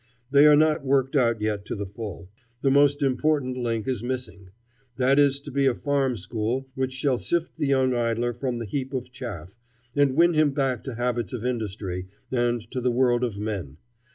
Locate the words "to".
1.65-1.75, 5.41-5.51, 10.85-10.95, 12.71-12.81